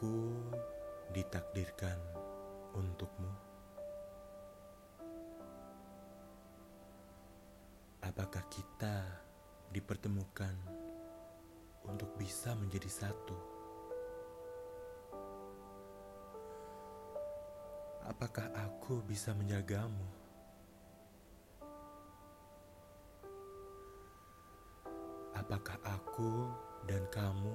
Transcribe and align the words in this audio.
Aku 0.00 0.42
ditakdirkan 1.14 1.94
untukmu. 2.74 3.30
Apakah 8.02 8.42
kita 8.50 9.06
dipertemukan 9.70 10.50
untuk 11.86 12.10
bisa 12.18 12.58
menjadi 12.58 12.90
satu? 12.90 13.38
Apakah 18.10 18.50
aku 18.56 18.98
bisa 19.06 19.30
menjagamu? 19.36 20.10
Apakah 25.38 25.78
aku 25.86 26.50
dan 26.90 27.06
kamu 27.14 27.54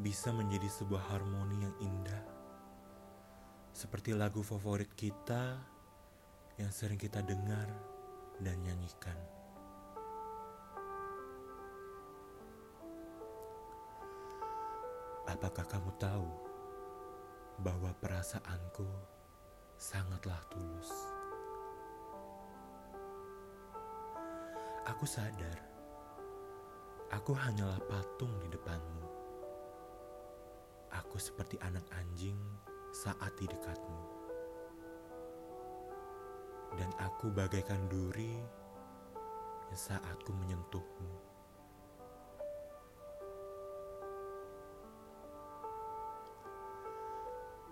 bisa 0.00 0.32
menjadi 0.32 0.68
sebuah 0.70 1.12
harmoni 1.12 1.64
yang 1.64 1.76
indah? 1.82 2.24
Seperti 3.72 4.12
lagu 4.12 4.44
favorit 4.44 4.92
kita 4.92 5.56
yang 6.60 6.72
sering 6.72 7.00
kita 7.00 7.24
dengar 7.24 7.66
dan 8.40 8.56
nyanyikan. 8.60 9.16
Apakah 15.24 15.64
kamu 15.64 15.90
tahu 15.96 16.28
bahwa 17.64 17.88
perasaanku 18.04 18.84
sangatlah 19.80 20.38
tulus? 20.52 20.92
Aku 24.82 25.06
sadar, 25.06 25.56
aku 27.14 27.32
hanyalah 27.32 27.80
patung 27.86 28.34
di 28.42 28.50
depanmu. 28.50 29.11
Aku 30.92 31.16
seperti 31.16 31.56
anak 31.64 31.88
anjing 31.96 32.36
saat 32.92 33.32
di 33.40 33.48
dekatmu 33.48 34.12
dan 36.76 36.88
aku 37.00 37.28
bagaikan 37.28 37.84
duri 37.88 38.40
saat 39.72 40.20
ku 40.24 40.36
menyentuhmu. 40.36 41.12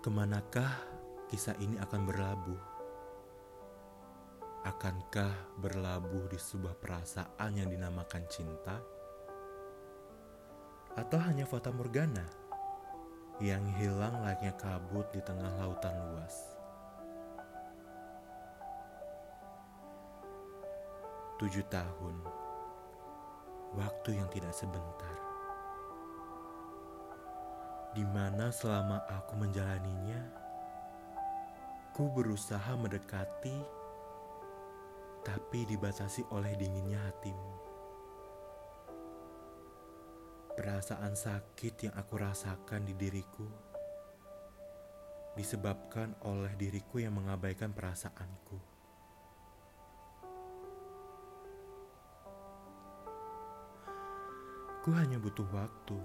Ke 0.01 0.09
manakah 0.09 0.81
kisah 1.29 1.53
ini 1.61 1.77
akan 1.77 2.01
berlabuh? 2.09 2.61
Akankah 4.65 5.61
berlabuh 5.61 6.25
di 6.29 6.41
sebuah 6.41 6.73
perasaan 6.81 7.51
yang 7.53 7.69
dinamakan 7.69 8.25
cinta? 8.29 8.81
Atau 10.97 11.21
hanya 11.21 11.45
fata 11.45 11.69
morgana 11.69 12.40
yang 13.41 13.65
hilang 13.73 14.21
layaknya 14.21 14.53
kabut 14.53 15.09
di 15.09 15.17
tengah 15.25 15.49
lautan 15.57 15.97
luas? 16.13 16.53
Tujuh 21.41 21.65
tahun, 21.73 22.21
waktu 23.73 24.21
yang 24.21 24.29
tidak 24.29 24.53
sebentar, 24.53 25.17
di 27.97 28.05
mana 28.05 28.53
selama 28.53 29.01
aku 29.09 29.33
menjalaninya, 29.41 30.21
ku 31.97 32.13
berusaha 32.13 32.77
mendekati, 32.77 33.57
tapi 35.25 35.65
dibatasi 35.65 36.29
oleh 36.29 36.53
dinginnya 36.61 37.01
hatimu. 37.09 37.70
Perasaan 40.61 41.17
sakit 41.17 41.89
yang 41.89 41.95
aku 41.97 42.21
rasakan 42.21 42.85
di 42.85 42.93
diriku 42.93 43.49
disebabkan 45.33 46.13
oleh 46.21 46.53
diriku 46.53 47.01
yang 47.01 47.17
mengabaikan 47.17 47.73
perasaanku. 47.73 48.61
Ku 54.85 54.89
hanya 54.93 55.17
butuh 55.17 55.49
waktu 55.49 55.97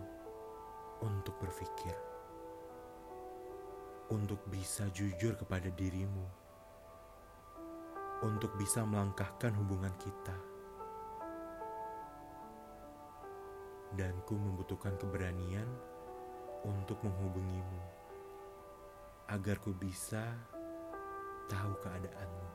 untuk 1.05 1.37
berpikir, 1.37 1.97
untuk 4.09 4.41
bisa 4.49 4.89
jujur 4.89 5.37
kepada 5.37 5.69
dirimu, 5.69 6.25
untuk 8.25 8.57
bisa 8.57 8.89
melangkahkan 8.89 9.53
hubungan 9.53 9.93
kita. 10.01 10.56
Dan 13.97 14.13
ku 14.29 14.37
membutuhkan 14.37 15.01
keberanian 15.01 15.65
untuk 16.69 17.01
menghubungimu, 17.01 17.81
agar 19.33 19.57
ku 19.57 19.73
bisa 19.73 20.37
tahu 21.49 21.73
keadaanmu. 21.81 22.49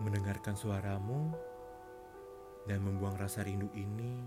Mendengarkan 0.00 0.56
suaramu 0.56 1.36
dan 2.64 2.80
membuang 2.80 3.20
rasa 3.20 3.44
rindu 3.44 3.68
ini 3.76 4.24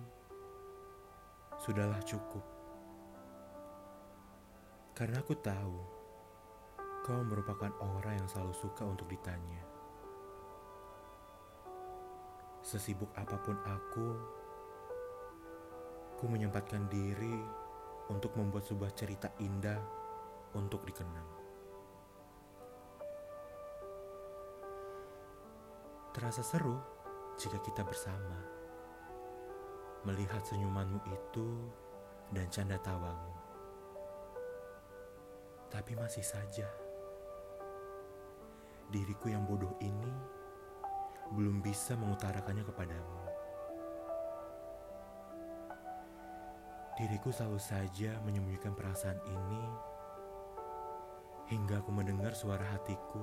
sudahlah 1.58 2.06
cukup. 2.06 2.46
Karena 4.94 5.26
aku 5.26 5.34
tahu 5.42 5.78
kau 7.02 7.22
merupakan 7.26 7.74
orang 7.82 8.22
yang 8.22 8.30
selalu 8.30 8.54
suka 8.54 8.86
untuk 8.86 9.10
ditanya. 9.10 9.77
Sesibuk 12.68 13.08
apa 13.16 13.40
pun 13.40 13.56
aku, 13.64 14.08
ku 16.20 16.28
menyempatkan 16.28 16.92
diri 16.92 17.40
untuk 18.12 18.36
membuat 18.36 18.68
sebuah 18.68 18.92
cerita 18.92 19.32
indah 19.40 19.80
untuk 20.52 20.84
dikenang. 20.84 21.32
Terasa 26.12 26.44
seru 26.44 26.76
jika 27.40 27.56
kita 27.64 27.88
bersama. 27.88 28.36
Melihat 30.04 30.44
senyumanmu 30.44 31.00
itu 31.08 31.72
dan 32.36 32.52
canda 32.52 32.76
tawamu. 32.84 33.32
Tapi 35.72 35.96
masih 35.96 36.28
saja, 36.28 36.68
diriku 38.92 39.32
yang 39.32 39.48
bodoh 39.48 39.72
ini 39.80 40.37
belum 41.36 41.60
bisa 41.60 41.98
mengutarakannya 42.00 42.64
kepadamu. 42.64 43.20
Diriku 46.98 47.30
selalu 47.30 47.62
saja 47.62 48.18
menyembunyikan 48.26 48.74
perasaan 48.74 49.22
ini 49.30 49.64
hingga 51.48 51.80
aku 51.80 51.94
mendengar 51.94 52.34
suara 52.34 52.66
hatiku 52.74 53.22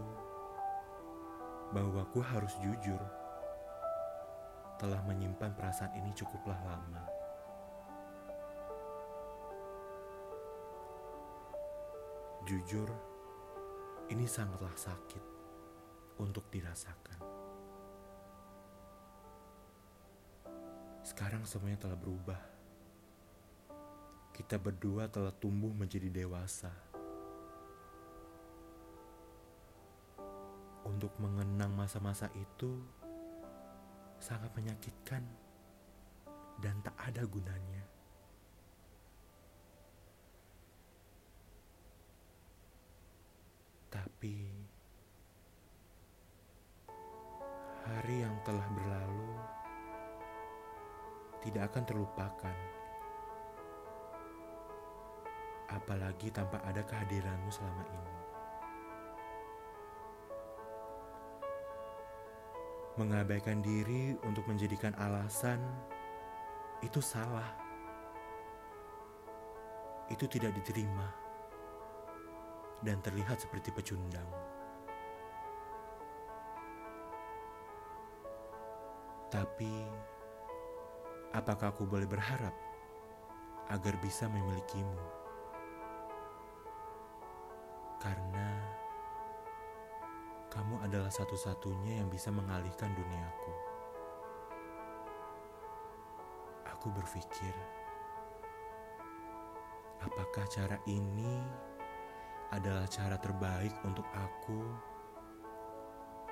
bahwa 1.74 2.06
ku 2.14 2.22
harus 2.22 2.54
jujur. 2.62 3.02
Telah 4.78 5.02
menyimpan 5.06 5.54
perasaan 5.58 5.94
ini 5.98 6.10
cukuplah 6.14 6.58
lama. 6.66 7.02
Jujur, 12.44 12.90
ini 14.12 14.28
sangatlah 14.28 14.74
sakit 14.76 15.24
untuk 16.20 16.46
dirasakan. 16.52 17.33
Sekarang 21.04 21.44
semuanya 21.44 21.84
telah 21.84 22.00
berubah. 22.00 22.40
Kita 24.32 24.56
berdua 24.56 25.04
telah 25.12 25.36
tumbuh 25.36 25.68
menjadi 25.68 26.08
dewasa 26.08 26.72
untuk 30.88 31.12
mengenang 31.20 31.76
masa-masa 31.76 32.32
itu 32.32 32.80
sangat 34.16 34.48
menyakitkan 34.56 35.20
dan 36.64 36.80
tak 36.80 36.96
ada 36.96 37.22
gunanya. 37.28 37.84
Tapi 43.92 44.36
hari 47.84 48.24
yang 48.24 48.36
telah 48.42 48.68
berlalu 48.72 49.23
tidak 51.44 51.68
akan 51.70 51.84
terlupakan. 51.84 52.56
Apalagi 55.68 56.32
tanpa 56.32 56.64
ada 56.64 56.80
kehadiranmu 56.80 57.50
selama 57.52 57.84
ini. 57.84 58.16
Mengabaikan 62.94 63.60
diri 63.60 64.16
untuk 64.24 64.48
menjadikan 64.48 64.96
alasan 64.96 65.60
itu 66.80 67.04
salah. 67.04 67.52
Itu 70.08 70.24
tidak 70.30 70.54
diterima 70.56 71.08
dan 72.84 73.00
terlihat 73.04 73.40
seperti 73.40 73.72
pecundang. 73.74 74.28
Tapi 79.32 79.74
Apakah 81.34 81.74
aku 81.74 81.82
boleh 81.82 82.06
berharap 82.06 82.54
agar 83.66 83.94
bisa 83.98 84.30
memilikimu? 84.30 85.02
Karena 87.98 88.54
kamu 90.46 90.78
adalah 90.86 91.10
satu-satunya 91.10 91.98
yang 91.98 92.06
bisa 92.06 92.30
mengalihkan 92.30 92.94
duniaku. 92.94 93.52
Aku 96.70 96.94
berpikir, 96.94 97.54
apakah 100.06 100.46
cara 100.46 100.78
ini 100.86 101.42
adalah 102.54 102.86
cara 102.86 103.18
terbaik 103.18 103.74
untuk 103.82 104.06
aku 104.14 104.62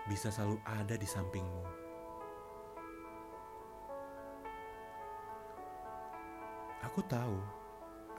bisa 0.06 0.30
selalu 0.30 0.62
ada 0.62 0.94
di 0.94 1.08
sampingmu? 1.10 1.81
Aku 6.92 7.00
tahu, 7.08 7.40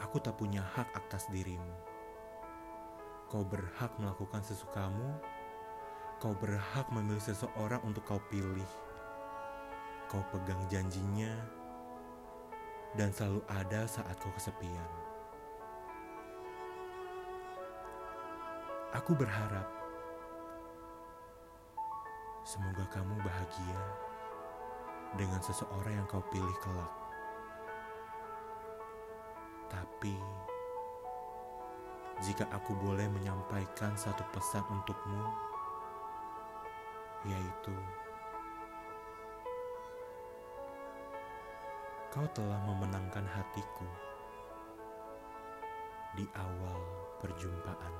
aku 0.02 0.18
tak 0.18 0.34
punya 0.34 0.66
hak 0.66 0.90
atas 0.98 1.30
dirimu. 1.30 1.78
Kau 3.30 3.46
berhak 3.46 3.94
melakukan 4.02 4.42
sesukamu. 4.42 5.14
Kau 6.18 6.34
berhak 6.34 6.90
memilih 6.90 7.22
seseorang 7.22 7.78
untuk 7.86 8.02
kau 8.02 8.18
pilih. 8.34 8.66
Kau 10.10 10.26
pegang 10.34 10.58
janjinya 10.74 11.38
dan 12.98 13.14
selalu 13.14 13.46
ada 13.46 13.86
saat 13.86 14.18
kau 14.18 14.34
kesepian. 14.34 14.90
Aku 18.98 19.14
berharap 19.14 19.70
semoga 22.42 22.90
kamu 22.90 23.22
bahagia 23.22 23.82
dengan 25.14 25.46
seseorang 25.46 25.94
yang 25.94 26.10
kau 26.10 26.26
pilih 26.34 26.58
kelak. 26.58 27.03
Tapi 29.84 30.16
jika 32.24 32.48
aku 32.56 32.72
boleh 32.80 33.04
menyampaikan 33.12 34.00
satu 34.00 34.24
pesan 34.32 34.64
untukmu, 34.72 35.28
yaitu 37.28 37.76
Kau 42.16 42.30
telah 42.32 42.62
memenangkan 42.64 43.26
hatiku 43.26 43.90
di 46.14 46.24
awal 46.38 46.80
perjumpaan. 47.20 47.94